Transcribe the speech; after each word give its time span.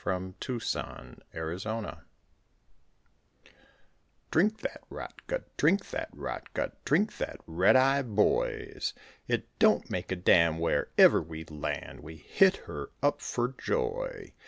DRINKING 0.03 0.59
SONG 0.61 1.21
Drink 4.31 4.59
that 4.61 4.81
rot 4.89 5.21
gut, 5.27 5.55
drink 5.57 5.91
that 5.91 6.09
rot 6.11 6.51
gut, 6.55 6.83
Drink 6.85 7.17
that 7.17 7.37
red 7.45 7.75
eye, 7.75 8.01
boys; 8.01 8.95
It 9.27 9.45
don't 9.59 9.91
make 9.91 10.11
a 10.11 10.15
damn 10.15 10.57
wherever 10.57 11.21
we 11.21 11.43
land, 11.45 11.99
We 11.99 12.15
hit 12.15 12.55
her 12.65 12.89
up 13.03 13.21
for 13.21 13.49
joy. 13.59 14.33